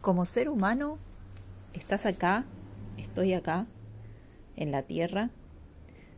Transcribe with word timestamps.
Como 0.00 0.24
ser 0.24 0.48
humano, 0.48 0.98
estás 1.74 2.06
acá, 2.06 2.46
estoy 2.96 3.34
acá, 3.34 3.66
en 4.56 4.72
la 4.72 4.82
Tierra, 4.84 5.28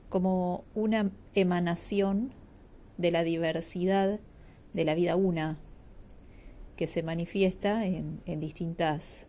como 0.08 0.64
una 0.76 1.10
emanación 1.34 2.32
de 2.96 3.10
la 3.10 3.24
diversidad 3.24 4.20
de 4.72 4.84
la 4.84 4.94
vida 4.94 5.16
una, 5.16 5.58
que 6.76 6.86
se 6.86 7.02
manifiesta 7.02 7.84
en, 7.84 8.22
distintas, 8.38 9.26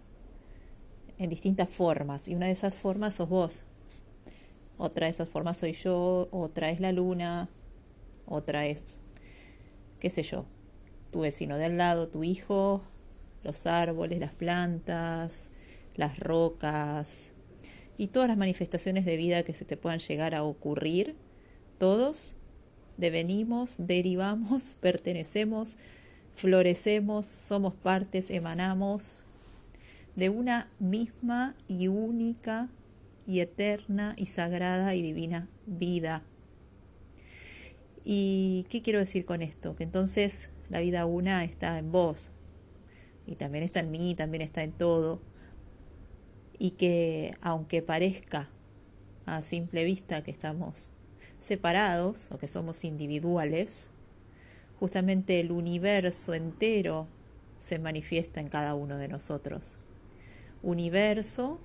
en 1.17 1.31
distintas 1.31 1.71
formas. 1.71 2.27
Y 2.27 2.35
una 2.35 2.45
de 2.45 2.51
esas 2.51 2.75
formas 2.75 3.15
sos 3.15 3.29
vos. 3.29 3.65
Otra 4.77 5.07
de 5.07 5.11
esas 5.11 5.29
formas 5.29 5.57
soy 5.57 5.73
yo, 5.73 6.27
otra 6.29 6.70
es 6.70 6.79
la 6.79 6.91
luna, 6.91 7.49
otra 8.27 8.67
es, 8.67 8.99
qué 9.99 10.11
sé 10.11 10.21
yo, 10.21 10.45
tu 11.09 11.21
vecino 11.21 11.57
de 11.57 11.65
al 11.65 11.77
lado, 11.77 12.07
tu 12.07 12.23
hijo, 12.23 12.83
los 13.44 13.68
árboles, 13.68 14.20
las 14.20 14.34
plantas, 14.34 15.52
las 15.95 16.20
rocas 16.20 17.31
y 17.98 18.08
todas 18.08 18.27
las 18.27 18.38
manifestaciones 18.38 19.05
de 19.05 19.17
vida 19.17 19.44
que 19.44 19.54
se 19.54 19.66
te 19.66 19.77
puedan 19.77 20.00
llegar 20.00 20.36
a 20.36 20.44
ocurrir, 20.44 21.16
todos 21.77 22.36
devenimos, 22.98 23.76
derivamos, 23.80 24.77
pertenecemos, 24.80 25.77
florecemos, 26.34 27.26
somos 27.26 27.76
partes, 27.76 28.30
emanamos 28.30 29.23
de 30.16 30.30
una 30.30 30.70
misma 30.80 31.55
y 31.67 31.88
única 31.88 32.70
y 33.25 33.39
eterna 33.39 34.16
y 34.17 34.28
sagrada 34.28 34.95
y 34.95 35.02
divina 35.02 35.48
vida. 35.66 36.23
¿Y 38.03 38.66
qué 38.70 38.81
quiero 38.81 39.00
decir 39.00 39.25
con 39.25 39.41
esto? 39.41 39.75
Que 39.75 39.84
entonces 39.84 40.50
la 40.70 40.80
vida 40.81 41.05
una 41.05 41.44
está 41.44 41.80
en 41.80 41.91
vos, 41.91 42.31
y 43.26 43.36
también 43.36 43.63
está 43.63 43.80
en 43.80 43.91
mí, 43.91 44.16
también 44.16 44.41
está 44.41 44.63
en 44.63 44.72
todo, 44.72 45.22
y 46.58 46.72
que 46.72 47.36
aunque 47.42 47.81
parezca 47.81 48.50
a 49.25 49.42
simple 49.42 49.84
vista 49.84 50.23
que 50.23 50.31
estamos 50.31 50.92
separados 51.39 52.30
o 52.31 52.38
que 52.38 52.47
somos 52.47 52.84
individuales, 52.84 53.88
justamente 54.80 55.39
el 55.39 55.52
universo 55.52 56.34
entero 56.34 57.08
se 57.58 57.80
manifiesta 57.80 58.42
en 58.42 58.50
cada 58.50 58.75
uno 58.75 58.97
de 58.97 59.08
nosotros. 59.08 59.78
Universo 60.62 61.59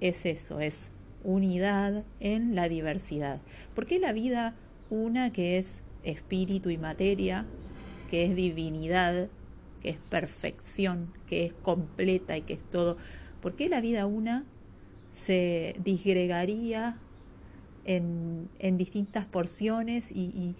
es 0.00 0.26
eso, 0.26 0.60
es 0.60 0.90
unidad 1.24 2.04
en 2.20 2.54
la 2.54 2.68
diversidad. 2.68 3.40
¿Por 3.74 3.86
qué 3.86 3.98
la 3.98 4.12
vida 4.12 4.54
una 4.90 5.32
que 5.32 5.58
es 5.58 5.82
espíritu 6.02 6.70
y 6.70 6.78
materia, 6.78 7.46
que 8.10 8.24
es 8.24 8.36
divinidad, 8.36 9.28
que 9.82 9.90
es 9.90 9.98
perfección, 10.08 11.12
que 11.26 11.46
es 11.46 11.52
completa 11.52 12.36
y 12.36 12.42
que 12.42 12.54
es 12.54 12.70
todo. 12.70 12.96
¿Por 13.40 13.56
qué 13.56 13.68
la 13.68 13.80
vida 13.80 14.06
una 14.06 14.44
se 15.10 15.74
disgregaría 15.82 16.96
en, 17.84 18.48
distintas 18.76 19.26
porciones 19.26 20.12
y, 20.12 20.54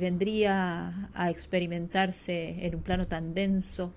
vendría 0.00 1.10
a 1.12 1.30
experimentarse 1.30 2.66
en 2.66 2.76
un 2.76 2.82
plano 2.82 3.06
tan 3.06 3.34
denso, 3.34 3.92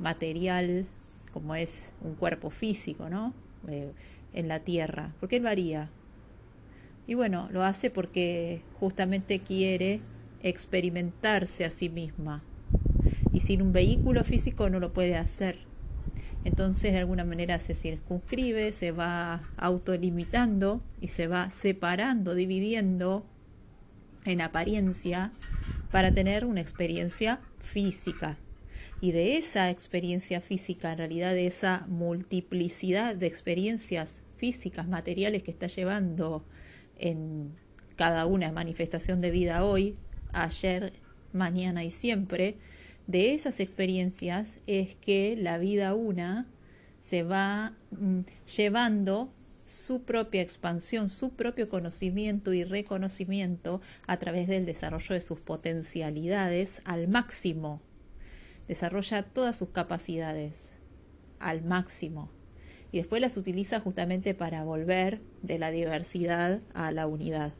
material, 0.00 0.86
como 1.32 1.54
es 1.54 1.92
un 2.00 2.16
cuerpo 2.16 2.50
físico, 2.50 3.08
¿no? 3.08 3.32
Eh, 3.68 3.92
en 4.32 4.48
la 4.48 4.60
tierra. 4.60 5.14
¿Por 5.20 5.28
qué 5.28 5.38
lo 5.38 5.48
haría? 5.48 5.90
Y 7.06 7.14
bueno, 7.14 7.48
lo 7.52 7.62
hace 7.62 7.90
porque 7.90 8.62
justamente 8.80 9.40
quiere 9.40 10.00
experimentarse 10.42 11.64
a 11.64 11.70
sí 11.70 11.88
misma, 11.88 12.42
y 13.32 13.40
sin 13.40 13.62
un 13.62 13.72
vehículo 13.72 14.24
físico 14.24 14.68
no 14.70 14.80
lo 14.80 14.92
puede 14.92 15.16
hacer. 15.16 15.58
Entonces 16.44 16.92
de 16.92 16.98
alguna 16.98 17.24
manera 17.24 17.58
se 17.58 17.74
circunscribe, 17.74 18.72
se 18.72 18.90
va 18.90 19.48
autolimitando 19.56 20.82
y 21.00 21.08
se 21.08 21.28
va 21.28 21.50
separando, 21.50 22.34
dividiendo 22.34 23.24
en 24.24 24.40
apariencia 24.40 25.32
para 25.90 26.10
tener 26.10 26.44
una 26.44 26.60
experiencia 26.60 27.40
física. 27.58 28.38
Y 29.00 29.12
de 29.12 29.36
esa 29.36 29.70
experiencia 29.70 30.40
física, 30.40 30.92
en 30.92 30.98
realidad 30.98 31.32
de 31.32 31.46
esa 31.46 31.86
multiplicidad 31.88 33.16
de 33.16 33.26
experiencias 33.26 34.22
físicas, 34.36 34.88
materiales 34.88 35.42
que 35.42 35.50
está 35.50 35.66
llevando 35.66 36.44
en 36.98 37.52
cada 37.96 38.26
una 38.26 38.50
manifestación 38.52 39.20
de 39.20 39.30
vida 39.30 39.64
hoy, 39.64 39.96
ayer, 40.32 40.92
mañana 41.32 41.84
y 41.84 41.90
siempre, 41.90 42.56
de 43.06 43.34
esas 43.34 43.60
experiencias 43.60 44.60
es 44.66 44.94
que 44.94 45.36
la 45.36 45.58
vida 45.58 45.94
una 45.94 46.46
se 47.00 47.22
va 47.22 47.74
mm, 47.90 48.20
llevando 48.56 49.32
su 49.64 50.02
propia 50.02 50.42
expansión, 50.42 51.08
su 51.08 51.30
propio 51.30 51.68
conocimiento 51.68 52.52
y 52.52 52.64
reconocimiento 52.64 53.80
a 54.06 54.18
través 54.18 54.48
del 54.48 54.66
desarrollo 54.66 55.14
de 55.14 55.20
sus 55.20 55.40
potencialidades 55.40 56.80
al 56.84 57.08
máximo. 57.08 57.80
Desarrolla 58.68 59.22
todas 59.22 59.56
sus 59.56 59.70
capacidades 59.70 60.78
al 61.38 61.62
máximo 61.62 62.30
y 62.92 62.98
después 62.98 63.20
las 63.20 63.36
utiliza 63.36 63.80
justamente 63.80 64.34
para 64.34 64.64
volver 64.64 65.20
de 65.42 65.58
la 65.58 65.70
diversidad 65.70 66.60
a 66.74 66.92
la 66.92 67.06
unidad. 67.06 67.54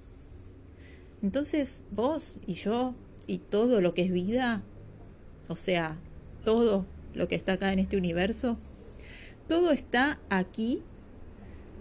Entonces 1.22 1.82
vos 1.90 2.38
y 2.46 2.54
yo 2.54 2.94
y 3.26 3.38
todo 3.38 3.80
lo 3.80 3.94
que 3.94 4.02
es 4.02 4.12
vida 4.12 4.62
o 5.52 5.56
sea, 5.56 5.98
todo 6.44 6.86
lo 7.14 7.28
que 7.28 7.34
está 7.34 7.54
acá 7.54 7.72
en 7.72 7.78
este 7.78 7.96
universo, 7.96 8.58
todo 9.48 9.70
está 9.70 10.18
aquí 10.30 10.82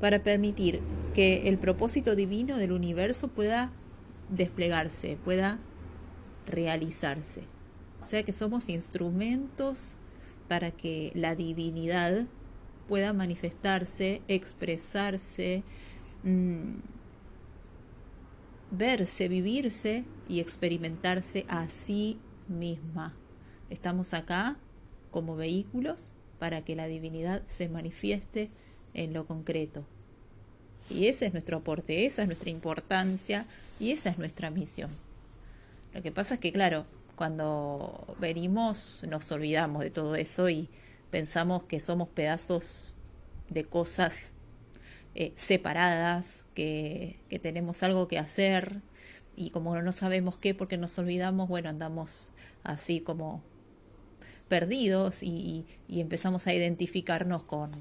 para 0.02 0.24
permitir 0.24 0.82
que 1.14 1.48
el 1.48 1.58
propósito 1.58 2.16
divino 2.16 2.58
del 2.58 2.72
universo 2.74 3.30
pueda 3.30 3.72
desplegarse, 4.30 5.18
pueda 5.24 5.60
realizarse. 6.48 7.44
O 8.02 8.04
sea 8.04 8.24
que 8.24 8.34
somos 8.34 8.68
instrumentos 8.68 9.96
para 10.48 10.72
que 10.72 11.12
la 11.16 11.36
divinidad 11.36 12.26
pueda 12.90 13.14
manifestarse, 13.14 14.22
expresarse, 14.28 15.64
mm, 16.24 16.80
verse, 18.72 19.30
vivirse 19.30 20.04
y 20.28 20.40
experimentarse 20.42 21.46
a 21.48 21.70
sí 21.70 22.20
misma. 22.50 23.16
Estamos 23.72 24.14
acá 24.14 24.58
como 25.12 25.36
vehículos 25.38 26.12
para 26.40 26.62
que 26.64 26.76
la 26.76 26.88
divinidad 26.88 27.42
se 27.46 27.70
manifieste 27.70 28.50
en 28.94 29.14
lo 29.14 29.26
concreto. 29.26 29.86
Y 30.90 31.08
ese 31.08 31.28
es 31.28 31.32
nuestro 31.34 31.58
aporte, 31.58 32.06
esa 32.06 32.24
es 32.24 32.28
nuestra 32.28 32.50
importancia 32.50 33.46
y 33.80 33.92
esa 33.92 34.10
es 34.10 34.18
nuestra 34.18 34.50
misión. 34.50 34.92
Lo 35.94 36.02
que 36.02 36.12
pasa 36.12 36.34
es 36.34 36.40
que, 36.42 36.52
claro, 36.52 36.86
cuando 37.16 38.16
venimos 38.20 39.06
nos 39.08 39.32
olvidamos 39.32 39.84
de 39.84 39.90
todo 39.90 40.16
eso 40.16 40.50
y 40.50 40.68
pensamos 41.10 41.64
que 41.64 41.80
somos 41.80 42.10
pedazos 42.10 42.94
de 43.50 43.64
cosas 43.64 44.34
eh, 45.16 45.32
separadas, 45.38 46.46
que, 46.56 47.20
que 47.30 47.40
tenemos 47.40 47.84
algo 47.84 48.10
que 48.10 48.20
hacer 48.20 48.82
y 49.38 49.52
como 49.52 49.82
no 49.82 49.92
sabemos 49.94 50.38
qué 50.38 50.54
porque 50.54 50.78
nos 50.78 50.98
olvidamos, 51.00 51.48
bueno, 51.48 51.70
andamos 51.70 52.32
así 52.64 53.00
como 53.00 53.42
perdidos 54.52 55.24
y, 55.24 55.66
empezamos 55.88 56.46
a 56.46 56.54
identificarnos 56.54 57.42
con, 57.44 57.72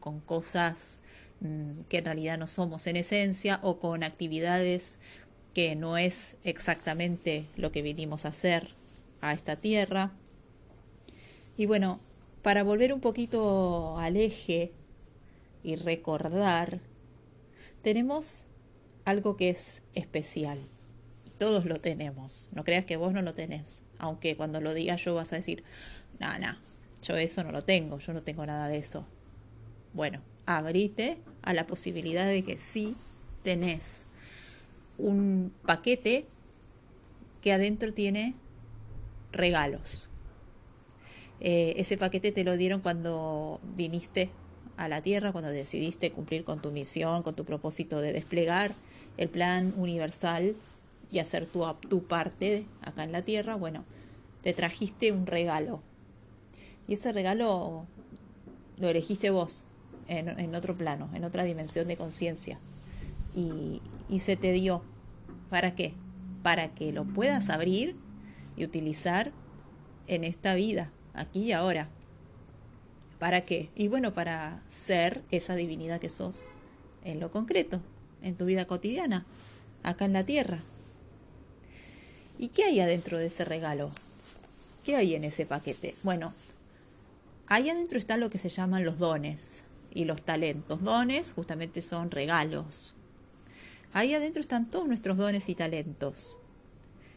con 0.00 0.18
cosas 0.18 1.02
mm, 1.40 1.82
que 1.88 1.98
en 1.98 2.04
realidad 2.04 2.36
no 2.36 2.48
somos 2.48 2.88
en 2.88 2.96
esencia 2.96 3.60
o 3.62 3.78
con 3.78 4.02
actividades 4.02 4.98
que 5.54 5.76
no 5.76 5.96
es 5.96 6.36
exactamente 6.42 7.46
lo 7.54 7.70
que 7.70 7.82
vinimos 7.82 8.24
a 8.24 8.30
hacer 8.30 8.70
a 9.20 9.32
esta 9.32 9.54
tierra. 9.54 10.10
Y 11.56 11.66
bueno, 11.66 12.00
para 12.42 12.64
volver 12.64 12.92
un 12.92 13.00
poquito 13.00 13.98
al 14.00 14.16
eje 14.16 14.72
y 15.62 15.76
recordar, 15.76 16.80
tenemos 17.82 18.46
algo 19.04 19.36
que 19.36 19.50
es 19.50 19.82
especial. 19.94 20.58
Todos 21.38 21.66
lo 21.66 21.80
tenemos. 21.80 22.48
No 22.50 22.64
creas 22.64 22.84
que 22.84 22.96
vos 22.96 23.12
no 23.12 23.22
lo 23.22 23.32
tenés 23.32 23.82
aunque 23.98 24.36
cuando 24.36 24.60
lo 24.60 24.74
diga 24.74 24.96
yo 24.96 25.14
vas 25.14 25.32
a 25.32 25.36
decir, 25.36 25.64
no, 26.18 26.38
no, 26.38 26.56
yo 27.02 27.16
eso 27.16 27.44
no 27.44 27.52
lo 27.52 27.62
tengo, 27.62 27.98
yo 27.98 28.12
no 28.12 28.22
tengo 28.22 28.44
nada 28.46 28.68
de 28.68 28.78
eso. 28.78 29.04
Bueno, 29.92 30.20
abrite 30.46 31.18
a 31.42 31.54
la 31.54 31.66
posibilidad 31.66 32.26
de 32.26 32.44
que 32.44 32.58
sí 32.58 32.96
tenés 33.42 34.06
un 34.98 35.52
paquete 35.64 36.26
que 37.42 37.52
adentro 37.52 37.92
tiene 37.94 38.34
regalos. 39.32 40.08
Eh, 41.40 41.74
ese 41.76 41.96
paquete 41.96 42.32
te 42.32 42.44
lo 42.44 42.56
dieron 42.56 42.80
cuando 42.80 43.60
viniste 43.76 44.30
a 44.76 44.88
la 44.88 45.02
Tierra, 45.02 45.32
cuando 45.32 45.50
decidiste 45.50 46.10
cumplir 46.10 46.44
con 46.44 46.60
tu 46.60 46.70
misión, 46.72 47.22
con 47.22 47.34
tu 47.34 47.44
propósito 47.44 48.00
de 48.00 48.12
desplegar 48.12 48.72
el 49.16 49.28
plan 49.28 49.74
universal 49.76 50.56
y 51.10 51.18
hacer 51.18 51.46
tu, 51.46 51.64
tu 51.88 52.04
parte 52.04 52.66
acá 52.82 53.04
en 53.04 53.12
la 53.12 53.22
tierra, 53.22 53.54
bueno, 53.56 53.84
te 54.42 54.52
trajiste 54.52 55.12
un 55.12 55.26
regalo. 55.26 55.80
Y 56.86 56.94
ese 56.94 57.12
regalo 57.12 57.86
lo 58.78 58.88
elegiste 58.88 59.30
vos 59.30 59.64
en, 60.06 60.54
otro 60.54 60.76
plano, 60.76 61.10
en 61.14 61.24
otra 61.24 61.44
dimensión 61.44 61.88
de 61.88 61.96
conciencia. 61.96 62.58
Y, 63.34 63.82
y 64.08 64.20
se 64.20 64.36
te 64.36 64.52
dio. 64.52 64.82
¿Para 65.50 65.74
qué? 65.74 65.94
Para 66.42 66.74
que 66.74 66.92
lo 66.92 67.04
puedas 67.04 67.48
abrir 67.48 67.96
y 68.56 68.64
utilizar 68.64 69.32
en 70.06 70.24
esta 70.24 70.54
vida, 70.54 70.90
aquí 71.14 71.40
y 71.40 71.52
ahora. 71.52 71.88
¿Para 73.18 73.42
qué? 73.42 73.70
Y 73.74 73.88
bueno, 73.88 74.14
para 74.14 74.62
ser 74.68 75.22
esa 75.30 75.54
divinidad 75.54 76.00
que 76.00 76.08
sos 76.08 76.42
en 77.04 77.20
lo 77.20 77.30
concreto, 77.30 77.80
en 78.22 78.36
tu 78.36 78.44
vida 78.46 78.66
cotidiana, 78.66 79.26
acá 79.82 80.04
en 80.04 80.12
la 80.12 80.24
tierra. 80.24 80.60
¿Y 82.38 82.48
qué 82.48 82.64
hay 82.64 82.78
adentro 82.78 83.18
de 83.18 83.26
ese 83.26 83.44
regalo? 83.44 83.90
¿Qué 84.84 84.94
hay 84.94 85.14
en 85.14 85.24
ese 85.24 85.44
paquete? 85.44 85.96
Bueno, 86.04 86.32
ahí 87.48 87.68
adentro 87.68 87.98
está 87.98 88.16
lo 88.16 88.30
que 88.30 88.38
se 88.38 88.48
llaman 88.48 88.84
los 88.84 88.98
dones 88.98 89.64
y 89.92 90.04
los 90.04 90.22
talentos. 90.22 90.82
Dones 90.82 91.32
justamente 91.32 91.82
son 91.82 92.12
regalos. 92.12 92.94
Ahí 93.92 94.14
adentro 94.14 94.40
están 94.40 94.70
todos 94.70 94.86
nuestros 94.86 95.16
dones 95.16 95.48
y 95.48 95.56
talentos. 95.56 96.38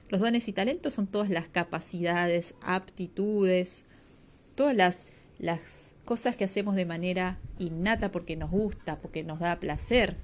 Los 0.10 0.22
dones 0.22 0.48
y 0.48 0.54
talentos 0.54 0.96
son 0.96 1.06
todas 1.06 1.30
las 1.30 1.48
capacidades, 1.48 2.56
aptitudes, 2.62 3.84
todas 4.56 4.76
las, 4.76 5.06
las 5.38 5.94
cosas 6.04 6.36
que 6.36 6.46
hacemos 6.46 6.76
de 6.76 6.86
manera 6.86 7.40
innata 7.60 8.12
porque 8.12 8.36
nos 8.36 8.50
gusta, 8.50 8.98
porque 8.98 9.24
nos 9.24 9.40
da 9.40 9.60
placer. 9.60 10.18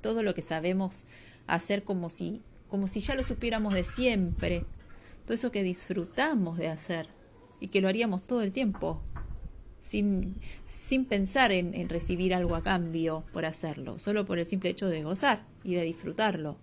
Todo 0.00 0.22
lo 0.22 0.34
que 0.34 0.42
sabemos 0.42 1.04
hacer 1.48 1.82
como 1.82 2.10
si, 2.10 2.42
como 2.68 2.88
si 2.88 3.00
ya 3.00 3.14
lo 3.14 3.22
supiéramos 3.22 3.74
de 3.74 3.84
siempre. 3.84 4.64
Todo 5.24 5.34
eso 5.34 5.50
que 5.50 5.62
disfrutamos 5.62 6.58
de 6.58 6.68
hacer 6.68 7.08
y 7.60 7.68
que 7.68 7.80
lo 7.80 7.88
haríamos 7.88 8.26
todo 8.26 8.42
el 8.42 8.52
tiempo, 8.52 9.02
sin, 9.78 10.36
sin 10.64 11.04
pensar 11.04 11.52
en, 11.52 11.74
en 11.74 11.88
recibir 11.88 12.34
algo 12.34 12.54
a 12.54 12.62
cambio 12.62 13.24
por 13.32 13.44
hacerlo, 13.44 13.98
solo 13.98 14.26
por 14.26 14.38
el 14.38 14.46
simple 14.46 14.70
hecho 14.70 14.88
de 14.88 15.02
gozar 15.02 15.42
y 15.64 15.74
de 15.74 15.82
disfrutarlo. 15.82 16.56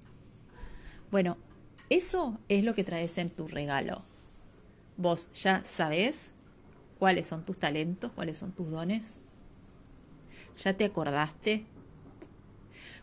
Bueno, 1.11 1.37
eso 1.89 2.39
es 2.49 2.63
lo 2.63 2.73
que 2.73 2.83
traes 2.83 3.17
en 3.17 3.29
tu 3.29 3.47
regalo. 3.47 4.03
Vos 4.97 5.29
ya 5.33 5.63
sabés 5.63 6.33
cuáles 6.97 7.27
son 7.27 7.45
tus 7.45 7.59
talentos, 7.59 8.11
cuáles 8.11 8.37
son 8.37 8.51
tus 8.51 8.69
dones. 8.71 9.21
¿Ya 10.63 10.73
te 10.73 10.85
acordaste? 10.85 11.65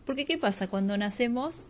Porque 0.05 0.25
¿qué 0.25 0.37
pasa 0.37 0.67
cuando 0.67 0.97
nacemos 0.97 1.65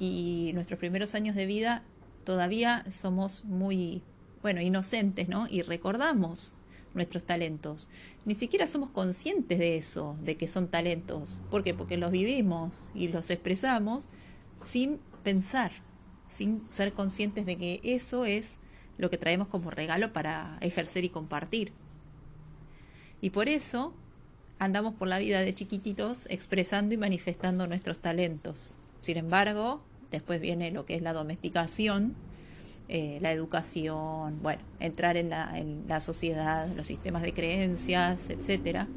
y 0.00 0.50
nuestros 0.54 0.80
primeros 0.80 1.14
años 1.14 1.36
de 1.36 1.46
vida 1.46 1.84
todavía 2.24 2.84
somos 2.90 3.44
muy, 3.44 4.02
bueno, 4.42 4.60
inocentes, 4.60 5.28
¿no? 5.28 5.46
Y 5.48 5.62
recordamos 5.62 6.56
nuestros 6.94 7.22
talentos. 7.22 7.88
Ni 8.24 8.34
siquiera 8.34 8.66
somos 8.66 8.90
conscientes 8.90 9.60
de 9.60 9.76
eso, 9.76 10.16
de 10.24 10.36
que 10.36 10.48
son 10.48 10.66
talentos. 10.66 11.40
¿Por 11.48 11.62
qué? 11.62 11.74
Porque 11.74 11.96
los 11.96 12.10
vivimos 12.10 12.90
y 12.96 13.06
los 13.06 13.30
expresamos 13.30 14.08
sin 14.58 14.98
pensar 15.22 15.70
sin 16.30 16.68
ser 16.70 16.92
conscientes 16.92 17.44
de 17.44 17.56
que 17.56 17.80
eso 17.82 18.24
es 18.24 18.58
lo 18.98 19.10
que 19.10 19.18
traemos 19.18 19.48
como 19.48 19.70
regalo 19.70 20.12
para 20.12 20.58
ejercer 20.60 21.04
y 21.04 21.08
compartir. 21.08 21.72
Y 23.20 23.30
por 23.30 23.48
eso 23.48 23.92
andamos 24.58 24.94
por 24.94 25.08
la 25.08 25.18
vida 25.18 25.40
de 25.40 25.54
chiquititos 25.54 26.26
expresando 26.30 26.94
y 26.94 26.98
manifestando 26.98 27.66
nuestros 27.66 27.98
talentos. 27.98 28.78
Sin 29.00 29.16
embargo, 29.16 29.82
después 30.10 30.40
viene 30.40 30.70
lo 30.70 30.84
que 30.84 30.96
es 30.96 31.02
la 31.02 31.12
domesticación, 31.12 32.14
eh, 32.88 33.18
la 33.20 33.32
educación, 33.32 34.42
bueno, 34.42 34.62
entrar 34.80 35.16
en 35.16 35.30
la, 35.30 35.56
en 35.56 35.84
la 35.86 36.00
sociedad, 36.00 36.68
los 36.74 36.86
sistemas 36.86 37.22
de 37.22 37.32
creencias, 37.32 38.30
etcétera. 38.30 38.88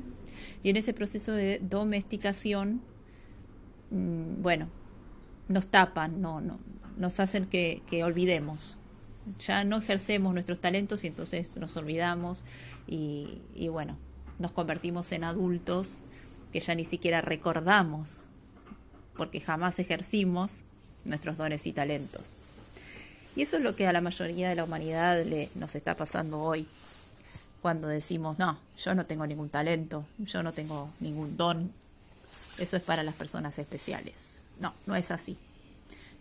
Y 0.63 0.69
en 0.69 0.77
ese 0.77 0.93
proceso 0.93 1.33
de 1.33 1.59
domesticación, 1.59 2.81
mm, 3.91 4.41
bueno, 4.41 4.69
nos 5.47 5.67
tapan, 5.67 6.21
no, 6.21 6.41
no, 6.41 6.59
nos 6.97 7.19
hacen 7.19 7.45
que, 7.45 7.83
olvidemos. 8.03 8.79
Ya 9.39 9.63
no 9.63 9.77
ejercemos 9.77 10.33
nuestros 10.33 10.59
talentos 10.59 11.03
y 11.03 11.07
entonces 11.07 11.55
nos 11.57 11.77
olvidamos 11.77 12.43
y, 12.87 13.41
y 13.53 13.69
bueno, 13.69 13.97
nos 14.39 14.51
convertimos 14.51 15.11
en 15.11 15.23
adultos 15.23 15.99
que 16.51 16.59
ya 16.59 16.75
ni 16.75 16.83
siquiera 16.83 17.21
recordamos 17.21 18.25
porque 19.15 19.39
jamás 19.39 19.79
ejercimos 19.79 20.65
nuestros 21.05 21.37
dones 21.37 21.65
y 21.67 21.73
talentos. 21.73 22.39
Y 23.35 23.41
eso 23.41 23.57
es 23.57 23.63
lo 23.63 23.75
que 23.75 23.87
a 23.87 23.93
la 23.93 24.01
mayoría 24.01 24.49
de 24.49 24.55
la 24.55 24.63
humanidad 24.63 25.23
le, 25.23 25.49
nos 25.55 25.75
está 25.75 25.95
pasando 25.95 26.39
hoy, 26.41 26.67
cuando 27.61 27.87
decimos, 27.87 28.39
no, 28.39 28.59
yo 28.77 28.93
no 28.93 29.05
tengo 29.05 29.25
ningún 29.25 29.49
talento, 29.49 30.05
yo 30.17 30.43
no 30.43 30.51
tengo 30.51 30.89
ningún 30.99 31.37
don, 31.37 31.71
eso 32.57 32.77
es 32.77 32.83
para 32.83 33.03
las 33.03 33.15
personas 33.15 33.57
especiales. 33.57 34.41
No, 34.59 34.73
no 34.85 34.95
es 34.95 35.11
así. 35.11 35.37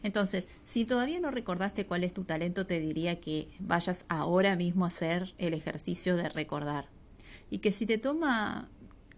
Entonces, 0.02 0.48
si 0.64 0.84
todavía 0.84 1.20
no 1.20 1.30
recordaste 1.30 1.86
cuál 1.86 2.04
es 2.04 2.14
tu 2.14 2.24
talento, 2.24 2.66
te 2.66 2.80
diría 2.80 3.20
que 3.20 3.48
vayas 3.58 4.04
ahora 4.08 4.56
mismo 4.56 4.84
a 4.84 4.88
hacer 4.88 5.34
el 5.38 5.54
ejercicio 5.54 6.16
de 6.16 6.28
recordar. 6.28 6.86
Y 7.50 7.58
que 7.58 7.72
si 7.72 7.86
te 7.86 7.98
toma 7.98 8.68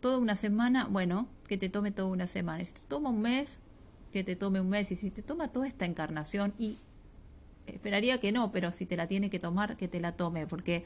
toda 0.01 0.19
una 0.19 0.37
semana, 0.37 0.87
bueno, 0.87 1.29
que 1.49 1.57
te 1.57 1.69
tome 1.69 1.91
toda 1.91 2.09
una 2.09 2.27
semana. 2.27 2.65
Si 2.65 2.73
te 2.73 2.83
toma 2.89 3.11
un 3.11 3.23
mes, 3.23 3.61
que 4.15 4.23
te 4.23 4.37
tome 4.37 4.61
un 4.61 4.69
mes. 4.69 4.93
Y 4.93 4.97
si 4.97 5.11
te 5.11 5.23
toma 5.23 5.49
toda 5.49 5.67
esta 5.67 5.87
encarnación, 5.87 6.55
y 6.57 6.79
esperaría 7.67 8.21
que 8.21 8.31
no, 8.31 8.53
pero 8.53 8.71
si 8.71 8.87
te 8.87 8.97
la 8.97 9.09
tiene 9.09 9.29
que 9.29 9.41
tomar, 9.41 9.77
que 9.77 9.89
te 9.89 9.99
la 9.99 10.13
tome, 10.13 10.47
porque 10.47 10.85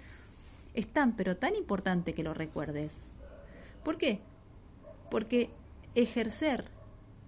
es 0.72 0.86
tan, 0.86 1.14
pero 1.14 1.36
tan 1.36 1.54
importante 1.54 2.14
que 2.14 2.22
lo 2.22 2.32
recuerdes. 2.32 3.10
¿Por 3.84 3.98
qué? 3.98 4.20
Porque 5.10 5.50
ejercer 5.94 6.64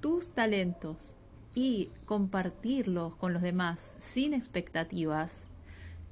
tus 0.01 0.31
talentos 0.31 1.17
y 1.55 1.91
compartirlos 2.07 3.15
con 3.17 3.35
los 3.35 3.43
demás 3.43 3.95
sin 3.99 4.33
expectativas 4.33 5.49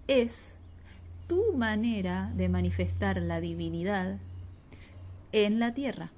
es 0.06 0.58
tu 1.28 1.54
manera 1.54 2.30
de 2.36 2.50
manifestar 2.50 3.22
la 3.22 3.40
divinidad 3.40 4.18
en 5.32 5.58
la 5.58 5.72
tierra. 5.72 6.10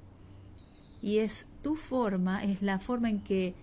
Y 1.02 1.18
es 1.18 1.46
tu 1.62 1.76
forma, 1.76 2.44
es 2.44 2.62
la 2.62 2.78
forma 2.78 3.08
en 3.08 3.20
que 3.20 3.54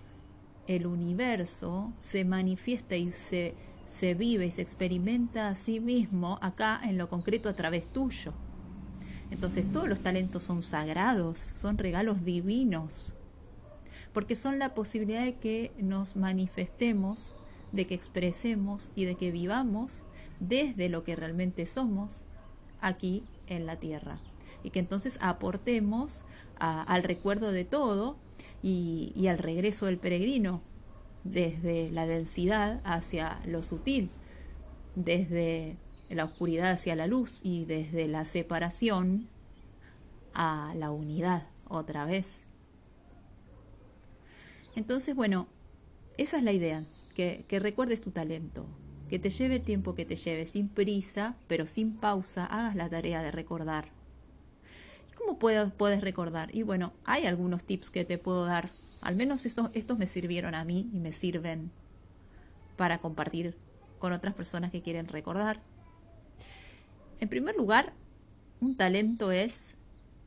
el 0.67 0.87
universo 0.87 1.93
se 1.97 2.25
manifiesta 2.25 2.95
y 2.95 3.11
se, 3.11 3.55
se 3.85 4.13
vive 4.13 4.47
y 4.47 4.51
se 4.51 4.61
experimenta 4.61 5.49
a 5.49 5.55
sí 5.55 5.79
mismo 5.79 6.39
acá 6.41 6.79
en 6.83 6.97
lo 6.97 7.09
concreto 7.09 7.49
a 7.49 7.53
través 7.53 7.87
tuyo. 7.87 8.33
Entonces 9.31 9.71
todos 9.71 9.87
los 9.87 10.01
talentos 10.01 10.43
son 10.43 10.61
sagrados, 10.61 11.51
son 11.55 11.77
regalos 11.77 12.23
divinos 12.23 13.13
porque 14.17 14.35
son 14.35 14.57
la 14.57 14.73
posibilidad 14.73 15.23
de 15.23 15.35
que 15.35 15.71
nos 15.77 16.15
manifestemos, 16.15 17.35
de 17.71 17.85
que 17.85 17.93
expresemos 17.93 18.89
y 18.95 19.05
de 19.05 19.13
que 19.13 19.29
vivamos 19.29 20.05
desde 20.39 20.89
lo 20.89 21.03
que 21.03 21.15
realmente 21.15 21.67
somos 21.67 22.25
aquí 22.81 23.23
en 23.45 23.67
la 23.67 23.75
tierra. 23.75 24.19
Y 24.63 24.71
que 24.71 24.79
entonces 24.79 25.19
aportemos 25.21 26.25
al 26.59 27.03
recuerdo 27.03 27.51
de 27.51 27.65
todo 27.65 28.17
y, 28.61 29.27
al 29.27 29.37
regreso 29.37 29.85
del 29.85 29.97
peregrino, 29.97 30.61
desde 31.23 31.91
la 31.91 32.05
densidad 32.05 32.81
hacia 32.83 33.41
lo 33.45 33.63
sutil, 33.63 34.09
desde 34.95 35.77
la 36.09 36.25
oscuridad 36.25 36.71
hacia 36.71 36.95
la 36.95 37.07
luz 37.07 37.41
y 37.43 37.65
desde 37.65 38.07
la 38.07 38.25
separación 38.25 39.27
a 40.33 40.73
la 40.75 40.91
unidad 40.91 41.47
otra 41.67 42.05
vez. 42.05 42.43
Entonces, 44.75 45.15
bueno, 45.15 45.47
esa 46.17 46.37
es 46.37 46.43
la 46.43 46.51
idea, 46.51 46.85
que, 47.15 47.59
recuerdes 47.59 47.99
tu 47.99 48.11
talento, 48.11 48.67
que 49.09 49.17
te 49.17 49.31
lleve 49.31 49.55
el 49.55 49.63
tiempo 49.63 49.95
que 49.95 50.05
te 50.05 50.15
lleve, 50.15 50.45
sin 50.45 50.69
prisa, 50.69 51.35
pero 51.47 51.65
sin 51.65 51.95
pausa, 51.95 52.45
hagas 52.45 52.75
la 52.75 52.87
tarea 52.87 53.23
de 53.23 53.31
recordar. 53.31 53.96
¿Cómo 55.17 55.39
puedes, 55.39 55.71
puedes 55.71 56.01
recordar? 56.01 56.53
Y 56.55 56.63
bueno, 56.63 56.93
hay 57.05 57.25
algunos 57.25 57.63
tips 57.63 57.89
que 57.89 58.05
te 58.05 58.17
puedo 58.17 58.45
dar. 58.45 58.69
Al 59.01 59.15
menos 59.15 59.45
estos, 59.45 59.69
estos 59.73 59.97
me 59.97 60.07
sirvieron 60.07 60.55
a 60.55 60.63
mí 60.63 60.89
y 60.93 60.99
me 60.99 61.11
sirven 61.11 61.71
para 62.75 62.99
compartir 62.99 63.57
con 63.99 64.13
otras 64.13 64.33
personas 64.33 64.71
que 64.71 64.81
quieren 64.81 65.07
recordar. 65.07 65.61
En 67.19 67.29
primer 67.29 67.55
lugar, 67.55 67.93
un 68.61 68.75
talento 68.75 69.31
es 69.31 69.75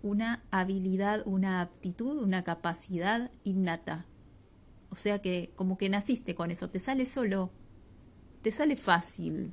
una 0.02 0.42
habilidad, 0.50 1.22
una 1.26 1.60
aptitud, 1.60 2.20
una 2.22 2.42
capacidad 2.42 3.30
innata 3.44 4.06
o 4.90 4.96
sea 4.96 5.20
que 5.20 5.52
como 5.54 5.78
que 5.78 5.88
naciste 5.88 6.34
con 6.34 6.50
eso, 6.50 6.68
te 6.68 6.78
sale 6.78 7.06
solo, 7.06 7.50
te 8.42 8.50
sale 8.50 8.76
fácil. 8.76 9.52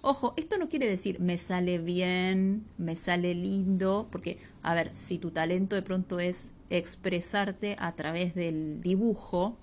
Ojo, 0.00 0.34
esto 0.36 0.58
no 0.58 0.68
quiere 0.68 0.88
decir 0.88 1.20
me 1.20 1.38
sale 1.38 1.78
bien, 1.78 2.64
me 2.78 2.96
sale 2.96 3.34
lindo, 3.34 4.08
porque, 4.12 4.38
a 4.62 4.74
ver, 4.74 4.94
si 4.94 5.18
tu 5.18 5.30
talento 5.32 5.74
de 5.74 5.82
pronto 5.82 6.20
es 6.20 6.48
expresarte 6.70 7.76
a 7.78 7.92
través 7.92 8.34
del 8.34 8.80
dibujo 8.80 9.56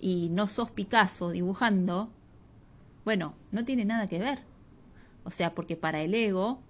y 0.00 0.28
no 0.30 0.46
sos 0.46 0.70
Picasso 0.70 1.30
dibujando, 1.30 2.10
bueno, 3.04 3.34
no 3.52 3.64
tiene 3.64 3.84
nada 3.84 4.08
que 4.08 4.18
ver. 4.18 4.40
O 5.24 5.30
sea, 5.30 5.54
porque 5.54 5.76
para 5.76 6.02
el 6.02 6.14
ego 6.14 6.60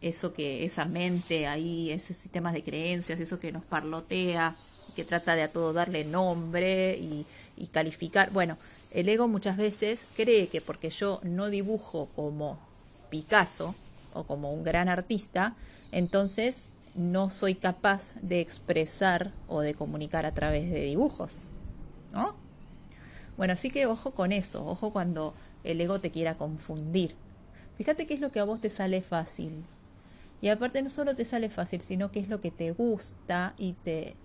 eso 0.00 0.32
que, 0.32 0.64
esa 0.64 0.84
mente 0.84 1.46
ahí, 1.46 1.90
ese 1.90 2.14
sistema 2.14 2.52
de 2.52 2.62
creencias, 2.62 3.20
eso 3.20 3.40
que 3.40 3.52
nos 3.52 3.64
parlotea, 3.64 4.54
que 4.94 5.04
trata 5.04 5.34
de 5.34 5.42
a 5.42 5.52
todo 5.52 5.72
darle 5.72 6.04
nombre 6.04 6.96
y, 6.98 7.26
y 7.56 7.66
calificar. 7.66 8.30
Bueno, 8.30 8.58
el 8.90 9.08
ego 9.08 9.28
muchas 9.28 9.56
veces 9.56 10.06
cree 10.16 10.48
que 10.48 10.60
porque 10.60 10.90
yo 10.90 11.20
no 11.22 11.50
dibujo 11.50 12.08
como 12.16 12.58
Picasso 13.10 13.74
o 14.14 14.24
como 14.24 14.52
un 14.52 14.64
gran 14.64 14.88
artista, 14.88 15.54
entonces 15.92 16.66
no 16.94 17.30
soy 17.30 17.54
capaz 17.54 18.14
de 18.22 18.40
expresar 18.40 19.32
o 19.46 19.60
de 19.60 19.74
comunicar 19.74 20.26
a 20.26 20.32
través 20.32 20.70
de 20.70 20.82
dibujos. 20.82 21.48
¿No? 22.12 22.34
Bueno, 23.36 23.52
así 23.52 23.70
que 23.70 23.86
ojo 23.86 24.12
con 24.12 24.32
eso, 24.32 24.66
ojo 24.66 24.90
cuando 24.92 25.34
el 25.64 25.80
ego 25.80 26.00
te 26.00 26.10
quiera 26.10 26.36
confundir. 26.36 27.14
Fíjate 27.76 28.06
qué 28.06 28.14
es 28.14 28.20
lo 28.20 28.32
que 28.32 28.40
a 28.40 28.44
vos 28.44 28.60
te 28.60 28.70
sale 28.70 29.02
fácil. 29.02 29.64
Y 30.40 30.48
aparte 30.48 30.82
no 30.82 30.88
solo 30.88 31.14
te 31.14 31.24
sale 31.24 31.50
fácil, 31.50 31.80
sino 31.80 32.10
que 32.10 32.20
es 32.20 32.28
lo 32.28 32.40
que 32.40 32.50
te 32.50 32.72
gusta 32.72 33.54
y 33.58 33.74
te, 33.74 34.16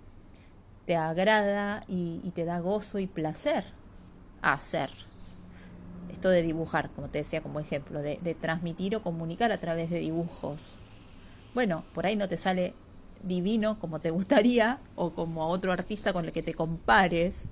te 0.86 0.96
agrada 0.96 1.84
y, 1.88 2.32
te 2.34 2.46
da 2.46 2.60
gozo 2.60 3.00
y 3.00 3.08
placer 3.08 3.66
hacer. 4.44 4.90
Esto 6.12 6.30
de 6.30 6.42
dibujar, 6.42 6.90
como 6.92 7.10
te 7.10 7.20
decía 7.20 7.42
como 7.42 7.60
ejemplo, 7.60 8.02
de, 8.02 8.38
transmitir 8.40 8.96
o 8.96 9.02
comunicar 9.02 9.52
a 9.52 9.58
través 9.58 9.90
de 9.90 10.00
dibujos. 10.00 10.78
Bueno, 11.54 11.86
por 11.94 12.06
ahí 12.06 12.16
no 12.16 12.28
te 12.28 12.38
sale 12.38 12.74
divino 13.24 13.80
como 13.80 14.00
te 14.00 14.12
gustaría 14.12 14.80
o 14.96 15.14
como 15.14 15.44
a 15.44 15.48
otro 15.48 15.72
artista 15.72 16.14
con 16.14 16.26
el 16.26 16.32
que 16.32 16.44
te 16.44 16.54
compares, 16.54 17.46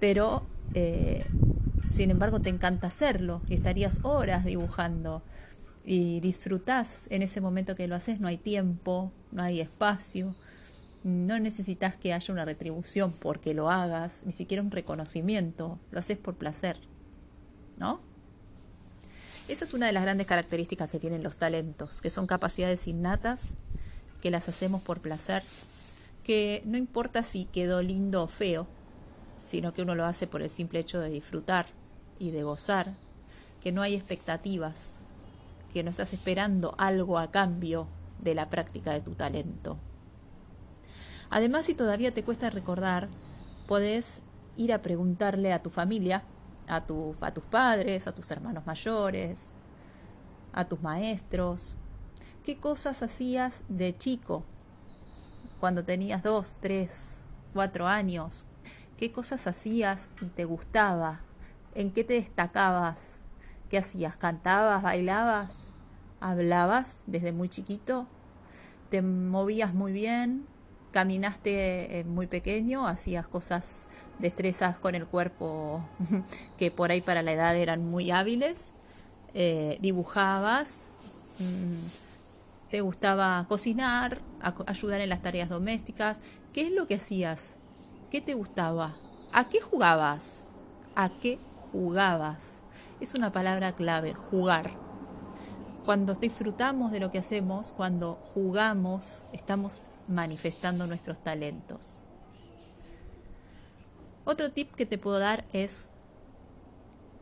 pero 0.00 0.46
eh, 0.74 1.24
sin 1.90 2.10
embargo 2.10 2.40
te 2.40 2.48
encanta 2.48 2.86
hacerlo 2.86 3.42
y 3.48 3.54
estarías 3.54 3.98
horas 4.02 4.44
dibujando 4.44 5.22
y 5.84 6.20
disfrutás 6.20 7.06
en 7.10 7.22
ese 7.22 7.40
momento 7.40 7.74
que 7.74 7.88
lo 7.88 7.94
haces, 7.94 8.20
no 8.20 8.28
hay 8.28 8.38
tiempo, 8.38 9.12
no 9.32 9.42
hay 9.42 9.60
espacio, 9.60 10.34
no 11.04 11.38
necesitas 11.40 11.96
que 11.96 12.12
haya 12.12 12.32
una 12.32 12.44
retribución 12.44 13.12
porque 13.12 13.54
lo 13.54 13.70
hagas, 13.70 14.22
ni 14.24 14.32
siquiera 14.32 14.62
un 14.62 14.70
reconocimiento, 14.70 15.78
lo 15.90 15.98
haces 15.98 16.18
por 16.18 16.36
placer, 16.36 16.78
¿no? 17.76 18.00
Esa 19.48 19.64
es 19.64 19.74
una 19.74 19.86
de 19.86 19.92
las 19.92 20.04
grandes 20.04 20.26
características 20.26 20.88
que 20.88 21.00
tienen 21.00 21.22
los 21.22 21.36
talentos, 21.36 22.00
que 22.00 22.10
son 22.10 22.26
capacidades 22.26 22.86
innatas, 22.86 23.54
que 24.20 24.30
las 24.30 24.48
hacemos 24.48 24.80
por 24.82 25.00
placer, 25.00 25.42
que 26.22 26.62
no 26.64 26.78
importa 26.78 27.24
si 27.24 27.46
quedó 27.46 27.82
lindo 27.82 28.22
o 28.22 28.28
feo, 28.28 28.68
sino 29.44 29.74
que 29.74 29.82
uno 29.82 29.96
lo 29.96 30.04
hace 30.04 30.28
por 30.28 30.42
el 30.42 30.50
simple 30.50 30.78
hecho 30.78 31.00
de 31.00 31.10
disfrutar 31.10 31.66
y 32.20 32.30
de 32.30 32.44
gozar, 32.44 32.94
que 33.60 33.72
no 33.72 33.82
hay 33.82 33.94
expectativas, 33.96 34.98
que 35.72 35.82
no 35.82 35.90
estás 35.90 36.12
esperando 36.12 36.74
algo 36.78 37.18
a 37.18 37.32
cambio 37.32 37.88
de 38.20 38.36
la 38.36 38.48
práctica 38.48 38.92
de 38.92 39.00
tu 39.00 39.14
talento. 39.14 39.76
Además, 41.32 41.64
si 41.64 41.74
todavía 41.74 42.12
te 42.12 42.24
cuesta 42.24 42.50
recordar, 42.50 43.08
podés 43.66 44.20
ir 44.58 44.70
a 44.70 44.82
preguntarle 44.82 45.54
a 45.54 45.62
tu 45.62 45.70
familia, 45.70 46.24
a, 46.68 46.76
a 46.76 46.84
tus 47.32 47.44
padres, 47.50 48.06
a 48.06 48.14
tus 48.14 48.30
hermanos 48.30 48.66
mayores, 48.66 49.52
a 50.52 50.66
tus 50.66 50.82
maestros, 50.82 51.74
qué 52.44 52.58
cosas 52.58 53.02
hacías 53.02 53.64
de 53.70 53.96
chico, 53.96 54.44
cuando 55.58 55.86
tenías 55.86 56.22
dos, 56.22 56.58
tres, 56.60 57.24
cuatro 57.54 57.86
años, 57.86 58.44
qué 58.98 59.10
cosas 59.10 59.46
hacías 59.46 60.10
y 60.20 60.26
te 60.26 60.44
gustaba, 60.44 61.22
en 61.74 61.92
qué 61.92 62.04
te 62.04 62.12
destacabas, 62.12 63.22
qué 63.70 63.78
hacías, 63.78 64.18
cantabas, 64.18 64.82
bailabas, 64.82 65.54
hablabas 66.20 67.04
desde 67.06 67.32
muy 67.32 67.48
chiquito, 67.48 68.06
te 68.90 69.00
movías 69.00 69.72
muy 69.72 69.92
bien, 69.92 70.51
caminaste 70.92 71.98
eh, 71.98 72.04
muy 72.04 72.26
pequeño, 72.28 72.86
hacías 72.86 73.26
cosas, 73.26 73.88
destrezas 74.20 74.78
con 74.78 74.94
el 74.94 75.06
cuerpo 75.06 75.84
que 76.56 76.70
por 76.70 76.92
ahí 76.92 77.00
para 77.00 77.22
la 77.22 77.32
edad 77.32 77.56
eran 77.56 77.84
muy 77.84 78.10
hábiles, 78.10 78.70
eh, 79.34 79.78
dibujabas, 79.80 80.90
mm, 81.40 82.70
te 82.70 82.80
gustaba 82.80 83.44
cocinar, 83.48 84.20
ayudar 84.66 85.00
en 85.00 85.08
las 85.08 85.20
tareas 85.20 85.48
domésticas. 85.48 86.20
¿Qué 86.52 86.62
es 86.62 86.70
lo 86.70 86.86
que 86.86 86.94
hacías 86.94 87.58
¿Qué 88.12 88.20
te 88.20 88.34
gustaba? 88.34 88.92
¿A 89.32 89.48
qué 89.48 89.62
jugabas? 89.62 90.42
¿A 90.94 91.08
qué 91.08 91.38
jugabas? 91.72 92.60
Es 93.00 93.14
una 93.14 93.32
palabra 93.32 93.72
clave, 93.72 94.12
jugar. 94.12 94.70
Cuando 95.86 96.12
disfrutamos 96.12 96.92
de 96.92 97.00
lo 97.00 97.10
que 97.10 97.16
hacemos, 97.16 97.72
cuando 97.72 98.18
jugamos, 98.34 99.24
estamos 99.32 99.80
manifestando 100.08 100.86
nuestros 100.86 101.22
talentos. 101.22 102.04
Otro 104.24 104.50
tip 104.50 104.74
que 104.74 104.86
te 104.86 104.98
puedo 104.98 105.18
dar 105.18 105.44
es 105.52 105.90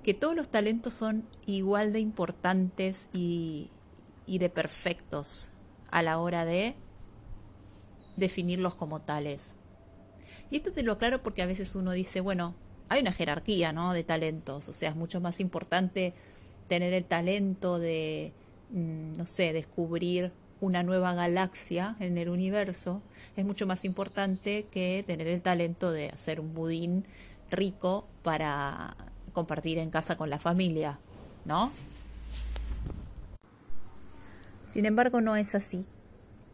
que 0.02 0.14
todos 0.14 0.34
los 0.34 0.48
talentos 0.48 0.94
son 0.94 1.26
igual 1.46 1.92
de 1.92 2.00
importantes 2.00 3.08
y, 3.12 3.70
de 4.26 4.48
perfectos 4.48 5.50
a 5.90 6.02
la 6.02 6.18
hora 6.18 6.44
de 6.44 6.76
definirlos 8.16 8.74
como 8.74 9.00
tales. 9.00 9.56
Y 10.50 10.56
esto 10.56 10.72
te 10.72 10.82
lo 10.82 10.92
aclaro 10.92 11.22
porque 11.22 11.42
a 11.42 11.46
veces 11.46 11.74
uno 11.74 11.92
dice, 11.92 12.20
bueno, 12.20 12.54
hay 12.88 13.00
una 13.00 13.12
jerarquía, 13.12 13.72
¿no? 13.72 13.92
De 13.92 14.04
talentos, 14.04 14.68
o 14.68 14.72
sea, 14.72 14.90
es 14.90 14.96
mucho 14.96 15.20
más 15.20 15.40
importante 15.40 16.14
tener 16.68 16.92
el 16.92 17.04
talento 17.04 17.78
de, 17.78 18.32
mm, 18.70 19.14
no 19.14 19.26
sé, 19.26 19.52
descubrir 19.52 20.32
una 20.60 20.82
nueva 20.82 21.14
galaxia 21.14 21.96
en 22.00 22.18
el 22.18 22.28
universo, 22.28 23.02
es 23.36 23.44
mucho 23.44 23.66
más 23.66 23.84
importante 23.84 24.66
que 24.70 25.04
tener 25.06 25.26
el 25.26 25.42
talento 25.42 25.90
de 25.92 26.10
hacer 26.10 26.40
un 26.40 26.54
budín 26.54 27.04
rico 27.50 28.06
para 28.22 28.96
compartir 29.32 29.78
en 29.78 29.90
casa 29.90 30.16
con 30.16 30.30
la 30.30 30.38
familia, 30.38 30.98
¿no? 31.44 31.72
Sin 34.64 34.86
embargo, 34.86 35.20
no 35.20 35.36
es 35.36 35.54
así. 35.54 35.84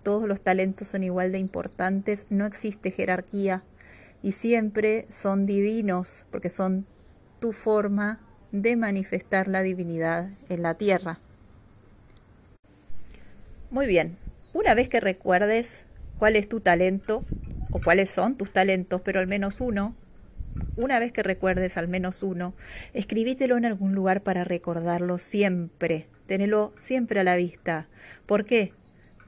Todos 0.03 0.29
los 0.29 0.41
talentos 0.41 0.89
son 0.89 1.03
igual 1.05 1.33
de 1.33 1.39
importantes, 1.39 2.27
no 2.31 2.47
existe 2.47 2.91
jerarquía 2.91 3.63
y 4.23 4.33
siempre 4.33 5.05
son 5.09 5.47
divinos 5.47 6.27
porque 6.31 6.49
son 6.49 6.87
tu 7.41 7.53
forma 7.53 8.21
de 8.53 8.77
manifestar 8.77 9.49
la 9.49 9.63
divinidad 9.63 10.31
en 10.49 10.63
la 10.63 10.75
tierra. 10.75 11.19
Muy 13.71 13.89
bien, 13.89 14.17
una 14.53 14.75
vez 14.75 14.89
que 14.89 15.01
recuerdes 15.01 15.87
cuál 16.19 16.37
es 16.37 16.49
tu 16.49 16.61
talento 16.61 17.25
o 17.73 17.81
cuáles 17.81 18.09
son 18.09 18.37
tus 18.37 18.53
talentos, 18.53 19.01
pero 19.01 19.19
al 19.19 19.27
menos 19.27 19.61
uno, 19.61 19.97
una 20.77 21.01
vez 21.01 21.11
que 21.11 21.25
recuerdes 21.25 21.77
al 21.77 21.89
menos 21.89 22.23
uno, 22.23 22.55
escribítelo 22.95 23.57
en 23.57 23.65
algún 23.65 23.93
lugar 23.93 24.23
para 24.23 24.45
recordarlo 24.45 25.19
siempre, 25.19 26.07
tenelo 26.27 26.73
siempre 26.77 27.19
a 27.19 27.25
la 27.25 27.35
vista. 27.35 27.89
¿Por 28.25 28.45
qué? 28.45 28.73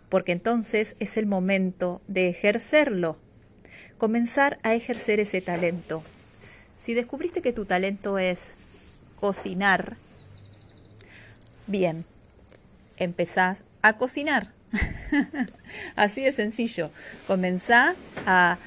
Porque 0.08 0.32
entonces 0.32 0.94
es 1.00 1.16
el 1.16 1.26
momento 1.26 2.00
de 2.06 2.28
ejercerlo 2.28 3.18
comenzar 3.98 4.58
a 4.62 4.74
ejercer 4.74 5.18
ese 5.18 5.40
talento. 5.40 6.04
Si 6.76 6.94
descubriste 6.94 7.42
que 7.42 7.52
tu 7.52 7.64
talento 7.64 8.18
es 8.18 8.54
cocinar, 9.16 9.96
bien, 11.66 12.04
empezás 12.96 13.64
a 13.82 13.96
cocinar. 13.96 14.52
Así 15.96 16.22
de 16.22 16.32
sencillo. 16.32 16.90
Comenzá 17.26 17.94
a 18.26 18.58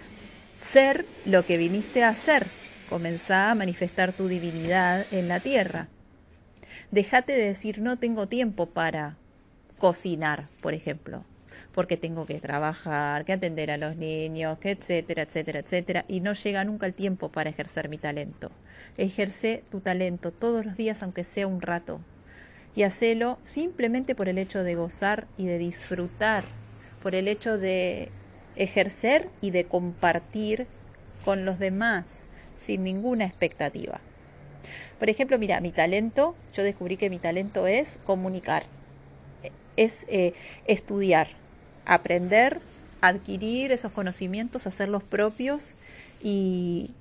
ser 0.57 1.05
lo 1.25 1.45
que 1.45 1.57
viniste 1.57 2.03
a 2.03 2.09
hacer. 2.09 2.47
Comenzá 2.89 3.51
a 3.51 3.55
manifestar 3.55 4.13
tu 4.13 4.27
divinidad 4.27 5.05
en 5.11 5.27
la 5.27 5.39
tierra. 5.39 5.87
Déjate 6.91 7.33
de 7.33 7.45
decir 7.45 7.79
no 7.79 7.97
tengo 7.97 8.27
tiempo 8.27 8.65
para 8.67 9.17
cocinar, 9.77 10.47
por 10.61 10.73
ejemplo 10.73 11.25
porque 11.73 11.97
tengo 11.97 12.25
que 12.25 12.39
trabajar, 12.39 13.25
que 13.25 13.33
atender 13.33 13.71
a 13.71 13.77
los 13.77 13.95
niños, 13.95 14.59
que 14.59 14.71
etcétera, 14.71 15.23
etcétera, 15.23 15.59
etcétera, 15.59 16.05
y 16.07 16.19
no 16.19 16.33
llega 16.33 16.63
nunca 16.63 16.85
el 16.85 16.93
tiempo 16.93 17.31
para 17.31 17.49
ejercer 17.49 17.89
mi 17.89 17.97
talento. 17.97 18.51
Ejerce 18.97 19.63
tu 19.69 19.79
talento 19.79 20.31
todos 20.31 20.65
los 20.65 20.75
días, 20.75 21.01
aunque 21.03 21.23
sea 21.23 21.47
un 21.47 21.61
rato, 21.61 22.01
y 22.75 22.83
hacelo 22.83 23.37
simplemente 23.43 24.15
por 24.15 24.29
el 24.29 24.37
hecho 24.37 24.63
de 24.63 24.75
gozar 24.75 25.27
y 25.37 25.45
de 25.45 25.57
disfrutar, 25.57 26.43
por 27.01 27.15
el 27.15 27.27
hecho 27.27 27.57
de 27.57 28.09
ejercer 28.55 29.29
y 29.41 29.51
de 29.51 29.65
compartir 29.65 30.67
con 31.25 31.45
los 31.45 31.59
demás 31.59 32.27
sin 32.59 32.83
ninguna 32.83 33.25
expectativa. 33.25 33.99
Por 34.99 35.09
ejemplo, 35.09 35.39
mira, 35.39 35.59
mi 35.61 35.71
talento, 35.71 36.35
yo 36.53 36.63
descubrí 36.63 36.97
que 36.97 37.09
mi 37.09 37.17
talento 37.17 37.65
es 37.65 37.99
comunicar, 38.05 38.63
es 39.75 40.05
eh, 40.09 40.33
estudiar, 40.67 41.27
aprender, 41.85 42.61
adquirir 43.01 43.71
esos 43.71 43.91
conocimientos, 43.91 44.67
hacerlos 44.67 45.03
propios 45.03 45.73
y 46.21 46.91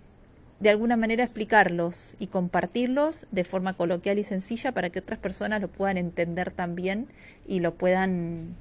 de 0.61 0.71
alguna 0.71 0.97
manera 0.97 1.25
explicarlos 1.25 2.17
y 2.19 2.27
compartirlos 2.27 3.27
de 3.31 3.45
forma 3.45 3.73
coloquial 3.73 4.19
y 4.19 4.25
sencilla 4.25 4.73
para 4.73 4.91
que 4.91 4.99
otras 4.99 5.19
personas 5.19 5.61
lo 5.63 5.69
puedan 5.69 5.97
entender 5.97 6.53
también 6.53 7.09
y 7.47 7.61
lo 7.61 7.75
puedan 7.75 8.57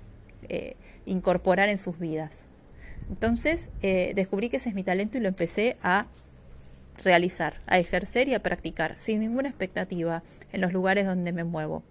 eh, 0.48 0.76
incorporar 1.06 1.68
en 1.68 1.78
sus 1.78 2.00
vidas. 2.00 2.48
Entonces 3.10 3.70
eh, 3.82 4.14
descubrí 4.16 4.50
que 4.50 4.58
ese 4.58 4.70
es 4.70 4.76
mi 4.76 4.84
talento 4.84 5.18
y 5.18 5.22
lo 5.22 5.28
empecé 5.28 5.78
a 5.84 6.08
realizar, 7.04 7.56
a 7.68 7.80
ejercer 7.80 8.30
y 8.30 8.34
a 8.34 8.42
practicar 8.42 8.98
sin 8.98 9.20
ninguna 9.20 9.50
expectativa 9.50 10.24
en 10.54 10.62
los 10.62 10.72
lugares 10.72 11.06
donde 11.06 11.34
me 11.34 11.44
muevo. 11.44 11.84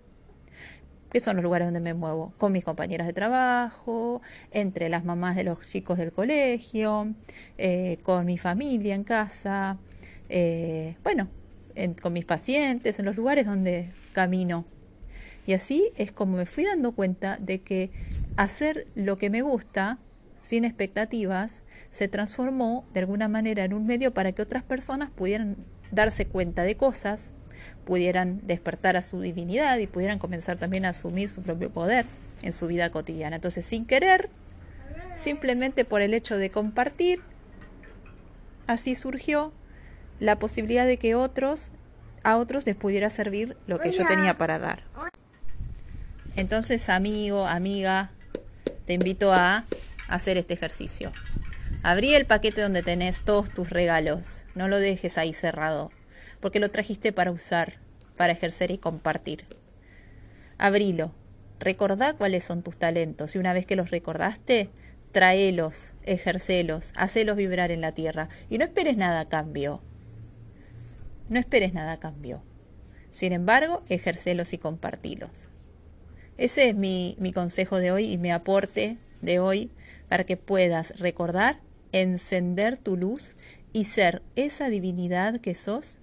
¿Qué 1.10 1.20
son 1.20 1.36
los 1.36 1.42
lugares 1.42 1.66
donde 1.66 1.80
me 1.80 1.94
muevo? 1.94 2.34
Con 2.36 2.52
mis 2.52 2.64
compañeras 2.64 3.06
de 3.06 3.14
trabajo, 3.14 4.20
entre 4.52 4.90
las 4.90 5.04
mamás 5.04 5.36
de 5.36 5.44
los 5.44 5.60
chicos 5.62 5.96
del 5.96 6.12
colegio, 6.12 7.14
eh, 7.56 7.98
con 8.02 8.26
mi 8.26 8.36
familia 8.36 8.94
en 8.94 9.04
casa, 9.04 9.78
eh, 10.28 10.96
bueno, 11.02 11.28
con 12.02 12.12
mis 12.12 12.24
pacientes, 12.24 12.98
en 12.98 13.04
los 13.04 13.16
lugares 13.16 13.46
donde 13.46 13.90
camino. 14.12 14.64
Y 15.46 15.54
así 15.54 15.90
es 15.96 16.12
como 16.12 16.36
me 16.36 16.46
fui 16.46 16.64
dando 16.64 16.92
cuenta 16.92 17.38
de 17.38 17.60
que 17.60 17.90
hacer 18.36 18.86
lo 18.94 19.16
que 19.16 19.30
me 19.30 19.42
gusta 19.42 19.98
sin 20.42 20.64
expectativas, 20.64 21.62
se 21.90 22.08
transformó 22.08 22.86
de 22.92 23.00
alguna 23.00 23.28
manera 23.28 23.64
en 23.64 23.74
un 23.74 23.86
medio 23.86 24.14
para 24.14 24.32
que 24.32 24.42
otras 24.42 24.62
personas 24.62 25.10
pudieran 25.10 25.56
darse 25.90 26.26
cuenta 26.26 26.62
de 26.62 26.76
cosas, 26.76 27.34
pudieran 27.84 28.46
despertar 28.46 28.96
a 28.96 29.02
su 29.02 29.20
divinidad 29.20 29.78
y 29.78 29.86
pudieran 29.86 30.18
comenzar 30.18 30.58
también 30.58 30.84
a 30.84 30.90
asumir 30.90 31.28
su 31.28 31.42
propio 31.42 31.70
poder 31.70 32.06
en 32.42 32.52
su 32.52 32.66
vida 32.66 32.90
cotidiana. 32.90 33.36
Entonces, 33.36 33.64
sin 33.64 33.84
querer, 33.84 34.30
simplemente 35.12 35.84
por 35.84 36.02
el 36.02 36.14
hecho 36.14 36.36
de 36.36 36.50
compartir, 36.50 37.20
así 38.66 38.94
surgió 38.94 39.52
la 40.20 40.38
posibilidad 40.38 40.86
de 40.86 40.96
que 40.96 41.14
otros 41.14 41.70
a 42.24 42.36
otros 42.36 42.66
les 42.66 42.76
pudiera 42.76 43.10
servir 43.10 43.56
lo 43.66 43.78
que 43.78 43.90
yo 43.90 44.06
tenía 44.06 44.36
para 44.36 44.58
dar. 44.58 44.82
Entonces, 46.36 46.88
amigo, 46.88 47.46
amiga, 47.46 48.10
te 48.86 48.92
invito 48.92 49.32
a 49.32 49.64
hacer 50.08 50.36
este 50.36 50.54
ejercicio. 50.54 51.12
Abrí 51.82 52.14
el 52.14 52.26
paquete 52.26 52.60
donde 52.60 52.82
tenés 52.82 53.20
todos 53.20 53.50
tus 53.50 53.70
regalos. 53.70 54.44
No 54.54 54.68
lo 54.68 54.78
dejes 54.78 55.18
ahí 55.18 55.32
cerrado, 55.32 55.90
porque 56.40 56.60
lo 56.60 56.70
trajiste 56.70 57.12
para 57.12 57.30
usar, 57.30 57.78
para 58.16 58.32
ejercer 58.32 58.70
y 58.70 58.78
compartir. 58.78 59.46
Abrilo. 60.58 61.12
Recordá 61.60 62.14
cuáles 62.14 62.44
son 62.44 62.62
tus 62.62 62.76
talentos 62.76 63.34
y 63.34 63.38
una 63.38 63.52
vez 63.52 63.66
que 63.66 63.74
los 63.74 63.90
recordaste, 63.90 64.70
tráelos, 65.10 65.92
ejercelos, 66.04 66.92
hacelos 66.94 67.36
vibrar 67.36 67.72
en 67.72 67.80
la 67.80 67.92
tierra 67.92 68.28
y 68.48 68.58
no 68.58 68.64
esperes 68.64 68.96
nada 68.96 69.20
a 69.20 69.28
cambio. 69.28 69.82
No 71.28 71.38
esperes 71.38 71.74
nada 71.74 71.92
a 71.92 72.00
cambio. 72.00 72.42
Sin 73.10 73.32
embargo, 73.32 73.82
ejercelos 73.88 74.52
y 74.52 74.58
compartilos. 74.58 75.50
Ese 76.36 76.68
es 76.68 76.74
mi, 76.74 77.16
mi 77.18 77.32
consejo 77.32 77.78
de 77.78 77.90
hoy 77.90 78.12
y 78.12 78.18
mi 78.18 78.30
aporte 78.30 78.96
de 79.20 79.38
hoy 79.40 79.70
para 80.08 80.24
que 80.24 80.36
puedas 80.36 80.98
recordar, 80.98 81.60
encender 81.92 82.76
tu 82.76 82.96
luz 82.96 83.34
y 83.72 83.84
ser 83.84 84.22
esa 84.36 84.68
divinidad 84.68 85.40
que 85.40 85.54
sos, 85.54 85.98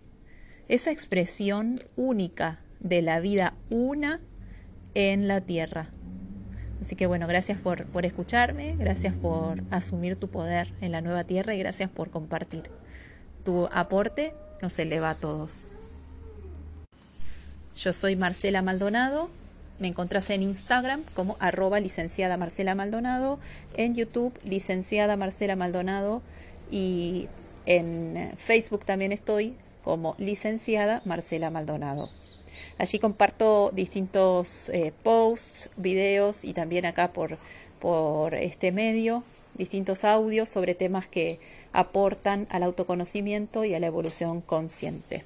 esa 0.67 0.91
expresión 0.91 1.79
única 1.95 2.59
de 2.79 3.01
la 3.01 3.19
vida 3.19 3.55
una 3.69 4.21
en 4.93 5.27
la 5.27 5.41
tierra. 5.41 5.91
Así 6.81 6.95
que 6.95 7.07
bueno, 7.07 7.27
gracias 7.27 7.57
por, 7.59 7.87
por 7.87 8.05
escucharme, 8.05 8.75
gracias 8.77 9.13
por 9.13 9.63
asumir 9.71 10.17
tu 10.17 10.27
poder 10.27 10.73
en 10.81 10.91
la 10.91 11.01
nueva 11.01 11.23
tierra 11.23 11.55
y 11.55 11.59
gracias 11.59 11.89
por 11.89 12.11
compartir. 12.11 12.69
Tu 13.43 13.67
aporte 13.71 14.33
nos 14.61 14.77
eleva 14.79 15.11
a 15.11 15.15
todos. 15.15 15.67
Yo 17.75 17.93
soy 17.93 18.15
Marcela 18.15 18.61
Maldonado 18.61 19.29
me 19.79 19.89
encontrás 19.89 20.29
en 20.29 20.41
Instagram 20.41 21.03
como 21.13 21.35
arroba 21.39 21.79
licenciada 21.79 22.37
Marcela 22.37 22.75
Maldonado, 22.75 23.39
en 23.75 23.93
YouTube 23.93 24.33
licenciada 24.43 25.17
Marcela 25.17 25.57
Maldonado 25.57 26.21
y 26.71 27.27
en 27.65 28.31
Facebook 28.37 28.85
también 28.85 29.11
estoy 29.11 29.53
como 29.83 30.15
licenciada 30.17 31.01
Marcela 31.03 31.49
Maldonado. 31.49 32.09
Allí 32.77 32.99
comparto 32.99 33.71
distintos 33.73 34.69
eh, 34.69 34.93
posts, 35.03 35.69
videos 35.75 36.45
y 36.45 36.53
también 36.53 36.85
acá 36.85 37.11
por, 37.11 37.37
por 37.79 38.33
este 38.33 38.71
medio 38.71 39.23
distintos 39.55 40.03
audios 40.03 40.49
sobre 40.49 40.75
temas 40.75 41.07
que 41.07 41.39
aportan 41.75 42.47
al 42.49 42.63
autoconocimiento 42.63 43.65
y 43.65 43.73
a 43.73 43.79
la 43.79 43.87
evolución 43.87 44.41
consciente. 44.41 45.23